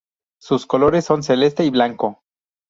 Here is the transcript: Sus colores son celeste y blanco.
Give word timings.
Sus 0.39 0.65
colores 0.65 1.05
son 1.05 1.21
celeste 1.21 1.63
y 1.63 1.69
blanco. 1.69 2.23